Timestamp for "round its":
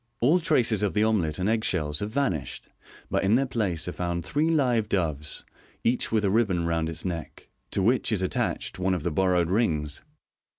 6.65-7.05